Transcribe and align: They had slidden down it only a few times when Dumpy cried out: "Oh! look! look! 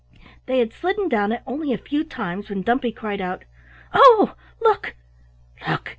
They 0.47 0.57
had 0.57 0.73
slidden 0.73 1.09
down 1.09 1.31
it 1.31 1.43
only 1.45 1.73
a 1.73 1.77
few 1.77 2.03
times 2.03 2.49
when 2.49 2.63
Dumpy 2.63 2.91
cried 2.91 3.21
out: 3.21 3.43
"Oh! 3.93 4.33
look! 4.59 4.95
look! 5.69 5.89